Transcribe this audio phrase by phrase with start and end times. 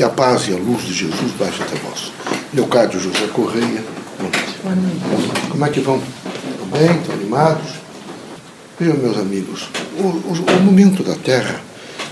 [0.00, 2.10] Que a paz e a luz de Jesus baixe até vós.
[2.54, 3.84] Leocádio José Correia.
[4.62, 5.48] Boa noite.
[5.50, 5.98] Como é que vão?
[5.98, 6.98] Estão bem?
[6.98, 7.68] Estão animados?
[8.78, 9.68] Vejam, meus amigos,
[9.98, 11.60] o, o, o momento da Terra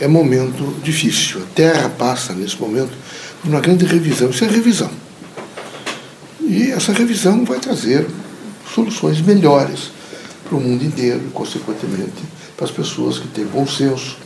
[0.00, 1.42] é momento difícil.
[1.42, 2.90] A Terra passa, nesse momento,
[3.40, 4.30] por uma grande revisão.
[4.30, 4.90] Isso é revisão.
[6.40, 8.04] E essa revisão vai trazer
[8.74, 9.92] soluções melhores
[10.42, 12.24] para o mundo inteiro e, consequentemente,
[12.56, 14.18] para as pessoas que têm bom senso,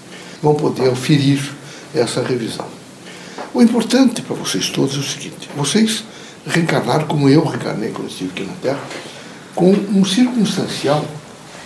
[0.42, 1.42] vão poder oferir
[1.94, 2.79] essa revisão.
[3.52, 6.04] O importante para vocês todos é o seguinte: vocês
[6.46, 8.80] reencarnaram como eu reencarnei quando estive aqui na Terra,
[9.54, 11.04] com um circunstancial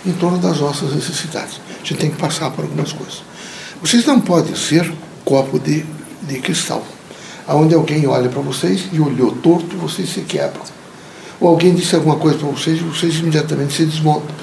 [0.03, 1.59] em torno das nossas necessidades.
[1.69, 3.21] A gente tem que passar por algumas coisas.
[3.81, 4.91] Vocês não podem ser
[5.23, 5.85] copo de,
[6.23, 6.83] de cristal,
[7.47, 10.63] onde alguém olha para vocês e olhou torto e vocês se quebram.
[11.39, 14.33] Ou alguém disse alguma coisa para vocês e vocês imediatamente se desmontam.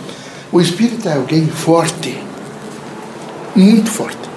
[0.53, 2.17] O espírito é alguém forte,
[3.57, 4.31] muito forte.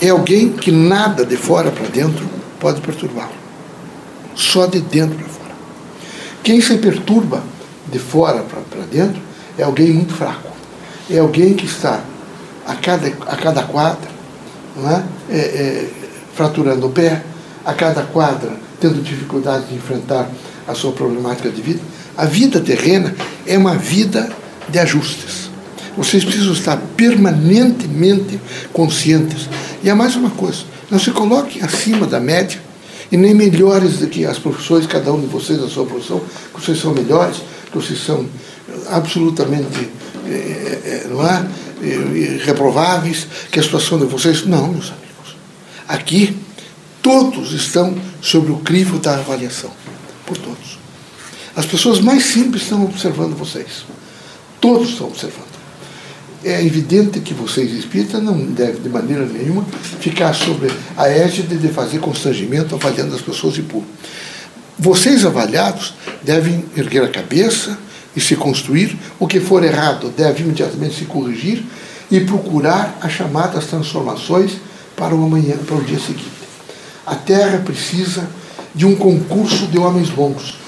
[0.00, 3.32] É alguém que nada de fora para dentro pode perturbá-lo.
[4.36, 5.54] Só de dentro para fora.
[6.44, 7.42] Quem se perturba
[7.90, 9.20] de fora para dentro
[9.58, 10.48] é alguém muito fraco.
[11.10, 12.00] É alguém que está
[12.64, 14.12] a cada, a cada quadra
[14.78, 15.02] é?
[15.28, 15.90] É, é,
[16.34, 17.22] fraturando o pé,
[17.64, 20.28] a cada quadra tendo dificuldade de enfrentar
[20.66, 21.80] a sua problemática de vida.
[22.16, 23.14] A vida terrena
[23.46, 24.30] é uma vida
[24.68, 25.50] de ajustes.
[25.96, 28.40] Vocês precisam estar permanentemente
[28.72, 29.48] conscientes.
[29.82, 32.60] E há mais uma coisa: não se coloquem acima da média
[33.10, 36.20] e nem melhores do que as profissões, cada um de vocês, a sua profissão,
[36.54, 37.38] que vocês são melhores,
[37.70, 38.28] que vocês são
[38.90, 39.88] absolutamente
[40.26, 41.46] é, é, não é?
[42.44, 44.44] reprováveis, que a situação de vocês.
[44.44, 45.36] Não, meus amigos.
[45.88, 46.36] Aqui,
[47.02, 49.70] todos estão sobre o crivo da avaliação.
[50.26, 50.78] Por todos.
[51.56, 53.86] As pessoas mais simples estão observando vocês.
[54.60, 55.51] Todos estão observando.
[56.44, 59.64] É evidente que vocês espíritas não devem, de maneira nenhuma,
[60.00, 63.92] ficar sobre a égide de fazer constrangimento avaliando as pessoas de público.
[64.76, 67.78] Vocês avaliados devem erguer a cabeça
[68.16, 68.98] e se construir.
[69.20, 71.62] O que for errado deve imediatamente se corrigir
[72.10, 74.52] e procurar as chamadas transformações
[74.96, 76.30] para o amanhã, para o dia seguinte.
[77.06, 78.28] A Terra precisa
[78.74, 80.58] de um concurso de homens bons,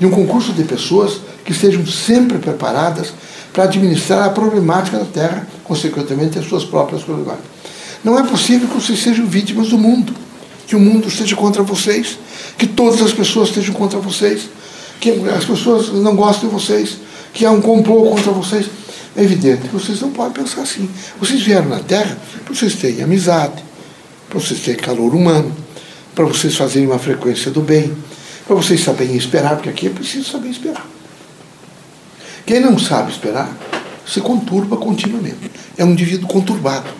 [0.00, 3.12] de um concurso de pessoas que estejam sempre preparadas
[3.52, 7.50] para administrar a problemática da Terra, consequentemente as suas próprias problemáticas.
[8.02, 10.14] Não é possível que vocês sejam vítimas do mundo,
[10.66, 12.18] que o mundo esteja contra vocês,
[12.56, 14.48] que todas as pessoas estejam contra vocês,
[14.98, 16.96] que as pessoas não gostam de vocês,
[17.34, 18.66] que há um complô contra vocês.
[19.14, 20.88] É evidente que vocês não podem pensar assim.
[21.18, 23.62] Vocês vieram na Terra para vocês terem amizade,
[24.30, 25.54] para vocês terem calor humano,
[26.14, 27.92] para vocês fazerem uma frequência do bem,
[28.50, 30.84] para vocês saberem esperar, porque aqui é preciso saber esperar.
[32.44, 33.48] Quem não sabe esperar
[34.04, 35.48] se conturba continuamente.
[35.78, 36.90] É um indivíduo conturbado.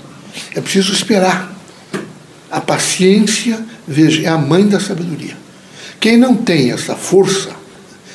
[0.54, 1.52] É preciso esperar.
[2.48, 5.36] A paciência, veja, é a mãe da sabedoria.
[5.98, 7.50] Quem não tem essa força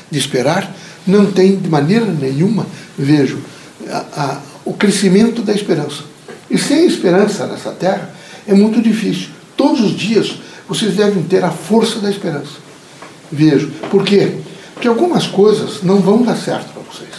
[0.09, 0.73] de esperar,
[1.05, 2.65] não tem de maneira nenhuma,
[2.97, 3.41] vejo,
[3.89, 6.05] a, a, o crescimento da esperança.
[6.49, 8.15] E sem esperança nessa terra
[8.47, 9.27] é muito difícil.
[9.57, 10.37] Todos os dias
[10.69, 12.63] vocês devem ter a força da esperança.
[13.31, 13.69] Vejo.
[13.89, 14.33] Por quê?
[14.73, 17.09] Porque algumas coisas não vão dar certo para vocês.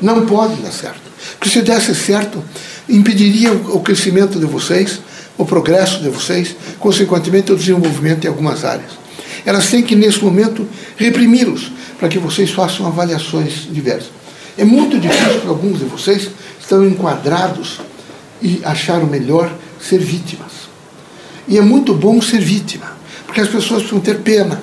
[0.00, 1.00] Não podem dar certo.
[1.38, 2.42] Porque se desse certo,
[2.88, 5.00] impediria o crescimento de vocês,
[5.36, 8.92] o progresso de vocês, consequentemente o desenvolvimento em algumas áreas.
[9.44, 10.66] Elas têm que, nesse momento,
[10.96, 14.10] reprimi-los, para que vocês façam avaliações diversas.
[14.58, 16.30] É muito difícil para alguns de vocês
[16.60, 17.80] estão enquadrados
[18.42, 20.52] e acharam melhor ser vítimas.
[21.48, 22.96] E é muito bom ser vítima,
[23.26, 24.62] porque as pessoas precisam ter pena.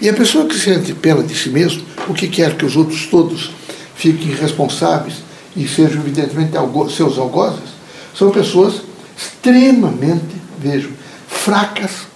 [0.00, 3.06] E a pessoa que sente pena de si mesmo, o que quer que os outros
[3.06, 3.50] todos
[3.94, 5.14] fiquem responsáveis
[5.56, 6.52] e sejam, evidentemente,
[6.94, 7.70] seus algozes,
[8.14, 8.82] são pessoas
[9.16, 10.90] extremamente, vejo,
[11.26, 12.06] fracas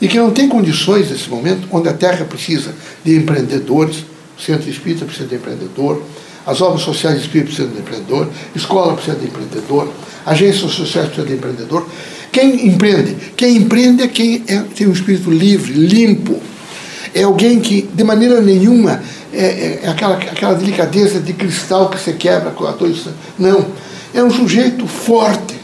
[0.00, 4.04] e que não têm condições nesse momento, onde a Terra precisa de empreendedores,
[4.36, 6.02] o Centro Espírita precisa de empreendedor,
[6.46, 9.92] as obras sociais espíritas precisam de empreendedor, escola precisa de empreendedor,
[10.24, 11.86] agências sociais precisam de empreendedor.
[12.32, 13.16] Quem empreende?
[13.36, 16.40] Quem empreende é quem é, tem um espírito livre, limpo.
[17.14, 19.02] É alguém que, de maneira nenhuma,
[19.32, 22.92] é, é, é aquela, aquela delicadeza de cristal que você quebra com a tua.
[23.38, 23.66] Não.
[24.14, 25.54] É um sujeito forte,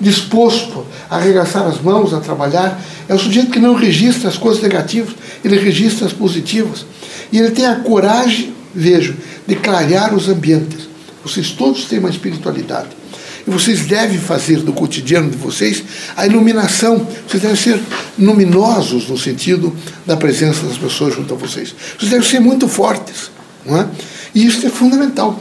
[0.00, 2.80] disposto a arregaçar as mãos, a trabalhar.
[3.08, 6.86] É um sujeito que não registra as coisas negativas, ele registra as positivas.
[7.30, 9.16] E ele tem a coragem, vejo,
[9.46, 10.88] de clarear os ambientes.
[11.24, 13.01] Vocês todos têm uma espiritualidade.
[13.46, 15.82] E vocês devem fazer do cotidiano de vocês
[16.16, 17.06] a iluminação.
[17.26, 17.80] Vocês devem ser
[18.18, 21.74] luminosos no sentido da presença das pessoas junto a vocês.
[21.98, 23.30] Vocês devem ser muito fortes.
[23.64, 23.88] Não é?
[24.34, 25.40] E isso é fundamental.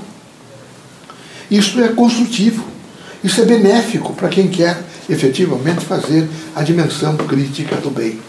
[1.50, 2.66] Isso é construtivo.
[3.24, 8.20] Isso é benéfico para quem quer efetivamente fazer a dimensão crítica do bem.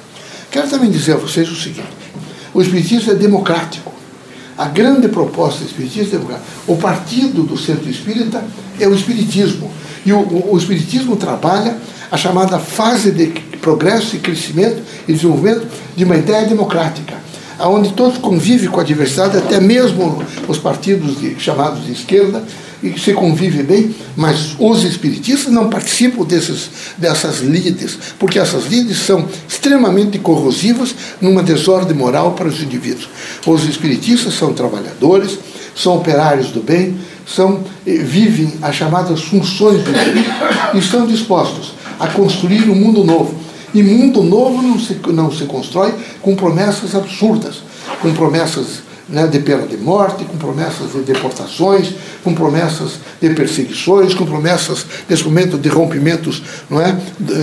[0.51, 1.87] Quero também dizer a vocês o seguinte:
[2.53, 4.02] o Espiritismo é democrático.
[4.57, 6.37] A grande proposta do Espiritismo é.
[6.67, 8.45] O partido do centro espírita
[8.79, 9.71] é o Espiritismo.
[10.05, 11.77] E o, o, o Espiritismo trabalha
[12.11, 13.29] a chamada fase de
[13.61, 15.67] progresso e crescimento e desenvolvimento
[15.97, 17.15] de uma ideia democrática,
[17.61, 22.43] onde todos convivem com a diversidade, até mesmo os partidos de, chamados de esquerda,
[22.83, 26.69] e se convive bem, mas os espiritistas não participam desses,
[26.99, 33.09] dessas lides, porque essas lides são extremamente corrosivas numa desordem moral para os indivíduos.
[33.47, 35.39] Os espiritistas são trabalhadores,
[35.77, 40.25] são operários do bem, são, eh, vivem as chamadas funções do bem
[40.75, 43.35] e estão dispostos a construir um mundo novo.
[43.73, 47.63] E mundo novo não se, não se constrói com promessas absurdas,
[48.03, 51.95] com promessas né, de pena de morte, com promessas de deportações,
[52.25, 56.99] com promessas de perseguições, com promessas nesse momento de rompimentos não é,
[57.31, 57.35] é,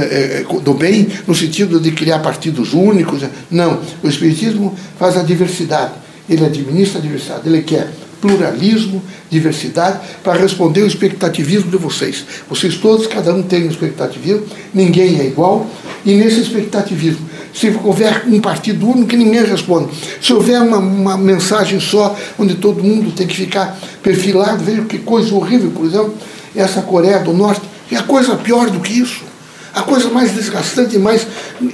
[0.42, 3.22] é, do bem, no sentido de criar partidos únicos.
[3.52, 5.94] Não, o Espiritismo faz a diversidade,
[6.28, 12.26] ele administra a diversidade, ele quer pluralismo, diversidade, para responder ao expectativismo de vocês.
[12.50, 15.68] Vocês todos, cada um tem um expectativismo, ninguém é igual,
[16.06, 19.90] e nesse expectativismo, se houver um partido único, ninguém responde.
[20.22, 25.00] Se houver uma, uma mensagem só, onde todo mundo tem que ficar perfilado, veja que
[25.00, 26.14] coisa horrível, por exemplo,
[26.56, 27.62] essa Coreia do Norte,
[27.92, 29.29] é coisa pior do que isso.
[29.74, 31.26] A coisa mais desgastante e mais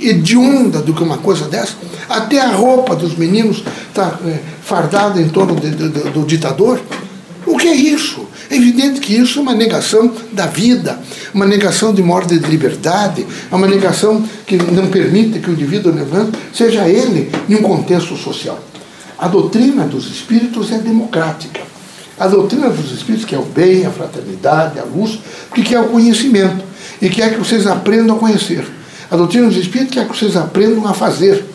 [0.01, 1.73] hedionda do que uma coisa dessa.
[2.09, 6.81] Até a roupa dos meninos está é, fardada em torno de, de, de, do ditador.
[7.45, 8.25] O que é isso?
[8.49, 10.99] É evidente que isso é uma negação da vida,
[11.33, 15.53] uma negação de uma ordem de liberdade, é uma negação que não permite que o
[15.53, 18.59] indivíduo levante, seja ele em um contexto social.
[19.17, 21.61] A doutrina dos espíritos é democrática.
[22.19, 25.19] A doutrina dos espíritos, que é o bem, a fraternidade, a luz,
[25.53, 26.63] que quer o conhecimento
[27.01, 28.65] e quer que vocês aprendam a conhecer.
[29.09, 31.45] A doutrina dos espíritos quer que vocês aprendam a fazer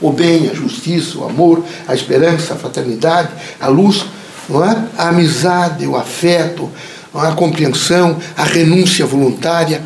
[0.00, 3.30] o bem, a justiça, o amor, a esperança, a fraternidade,
[3.60, 4.04] a luz,
[4.48, 4.76] não é?
[4.98, 6.70] a amizade, o afeto,
[7.14, 9.82] a compreensão, a renúncia voluntária.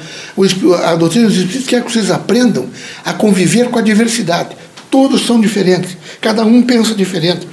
[0.85, 2.67] A doutrina dos Espíritos quer que vocês aprendam
[3.05, 4.57] a conviver com a diversidade.
[4.91, 7.47] Todos são diferentes, cada um pensa diferente.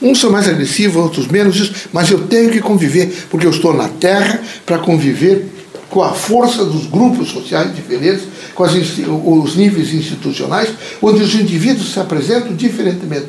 [0.00, 3.88] Uns são mais agressivos, outros menos, mas eu tenho que conviver, porque eu estou na
[3.88, 5.61] Terra para conviver
[5.92, 8.22] com a força dos grupos sociais diferentes,
[8.54, 10.70] com as, os níveis institucionais,
[11.02, 13.28] onde os indivíduos se apresentam diferentemente.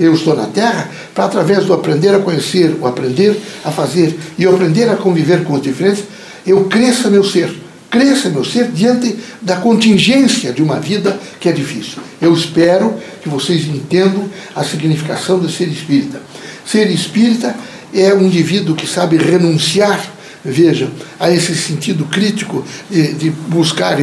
[0.00, 4.46] Eu estou na Terra para, através do aprender a conhecer, o aprender a fazer e
[4.46, 6.04] o aprender a conviver com os diferentes,
[6.46, 7.54] eu cresça meu ser.
[7.90, 11.98] Cresça meu ser diante da contingência de uma vida que é difícil.
[12.22, 14.24] Eu espero que vocês entendam
[14.56, 16.22] a significação de ser espírita.
[16.64, 17.54] Ser espírita
[17.92, 23.98] é um indivíduo que sabe renunciar veja, a esse sentido crítico de, de, buscar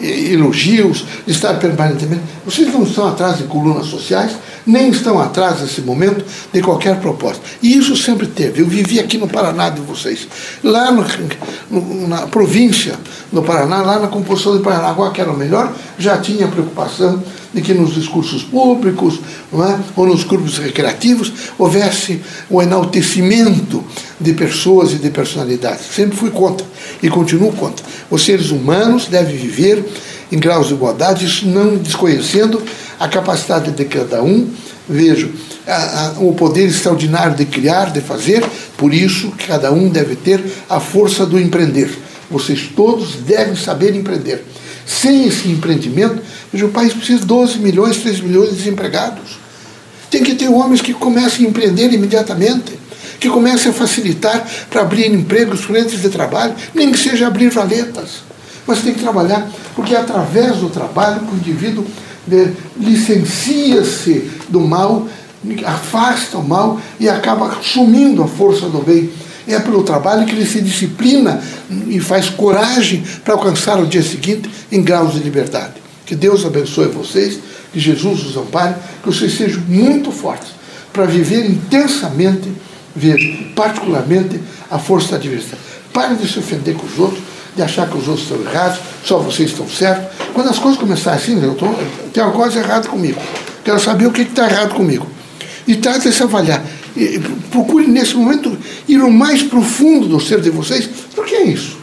[0.00, 2.22] elogios, de estar permanentemente.
[2.44, 4.32] Vocês não estão atrás de colunas sociais,
[4.66, 7.42] nem estão atrás nesse momento de qualquer proposta.
[7.62, 8.62] E isso sempre teve.
[8.62, 10.26] Eu vivi aqui no Paraná de vocês,
[10.62, 11.04] lá no,
[11.70, 12.98] no, na província
[13.34, 17.22] do Paraná, lá na composição do Paranaguá, que era o melhor, já tinha preocupação
[17.52, 19.20] de que nos discursos públicos
[19.52, 19.78] é?
[19.96, 23.84] ou nos grupos recreativos houvesse o enaltecimento
[24.20, 25.86] de pessoas e de personalidades.
[25.86, 26.66] Sempre fui contra
[27.02, 27.84] e continuo contra.
[28.10, 29.84] Os seres humanos devem viver
[30.32, 32.62] em graus de igualdade, isso não desconhecendo
[32.98, 34.48] a capacidade de cada um.
[34.88, 35.30] Vejo
[35.66, 38.44] a, a, o poder extraordinário de criar, de fazer,
[38.76, 42.03] por isso cada um deve ter a força do empreender.
[42.30, 44.44] Vocês todos devem saber empreender.
[44.86, 46.20] Sem esse empreendimento,
[46.52, 49.38] veja, o país precisa de 12 milhões, 13 milhões de desempregados.
[50.10, 52.78] Tem que ter homens que comecem a empreender imediatamente,
[53.18, 58.22] que comecem a facilitar para abrir empregos, frentes de trabalho, nem que seja abrir valetas.
[58.66, 61.86] Mas tem que trabalhar, porque é através do trabalho que o indivíduo
[62.26, 65.08] né, licencia-se do mal,
[65.64, 69.10] afasta o mal e acaba sumindo a força do bem.
[69.46, 71.42] É pelo trabalho que ele se disciplina
[71.88, 75.74] e faz coragem para alcançar o dia seguinte em graus de liberdade.
[76.06, 77.38] Que Deus abençoe vocês,
[77.72, 80.48] que Jesus os ampare, que vocês sejam muito fortes
[80.92, 82.52] para viver intensamente,
[82.94, 85.60] ver particularmente a força da diversidade.
[85.92, 87.22] Parem de se ofender com os outros,
[87.54, 90.06] de achar que os outros estão errados, só vocês estão certos.
[90.32, 91.66] Quando as coisas começarem assim, eu tô,
[92.12, 93.20] tem uma coisa errada comigo.
[93.64, 95.06] Quero saber o que está errado comigo.
[95.66, 96.62] E trate de se avaliar.
[97.50, 98.56] Procure nesse momento
[98.88, 100.88] ir o mais profundo do ser de vocês.
[101.14, 101.78] Por que é isso?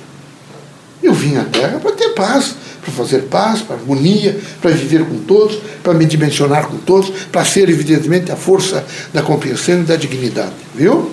[1.03, 5.20] Eu vim à Terra para ter paz, para fazer paz, para harmonia, para viver com
[5.24, 9.96] todos, para me dimensionar com todos, para ser, evidentemente, a força da compreensão e da
[9.96, 10.53] dignidade.
[10.75, 11.12] Viu?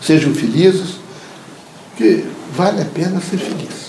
[0.00, 0.96] Sejam felizes,
[1.96, 2.24] que
[2.56, 3.86] vale a pena ser feliz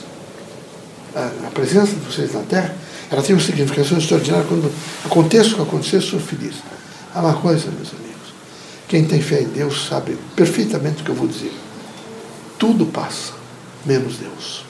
[1.17, 2.73] a, a presença de vocês na Terra
[3.11, 4.45] Ela tem uma significação extraordinária.
[4.47, 4.71] Quando
[5.03, 6.55] aconteça o que acontecer, sou feliz.
[7.13, 8.16] Há uma coisa, meus amigos.
[8.87, 11.53] Quem tem fé em Deus sabe perfeitamente o que eu vou dizer.
[12.57, 13.33] Tudo passa,
[13.85, 14.65] menos Deus.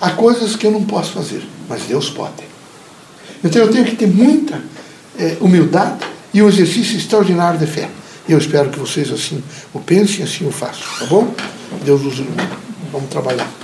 [0.00, 2.44] Há coisas que eu não posso fazer, mas Deus pode.
[3.42, 4.62] Então eu tenho que ter muita
[5.18, 7.88] é, humildade e um exercício extraordinário de fé.
[8.28, 9.42] Eu espero que vocês assim
[9.74, 11.34] o pensem e assim o façam, tá bom?
[11.84, 12.48] Deus nos ilumine.
[12.92, 13.59] Vamos trabalhar.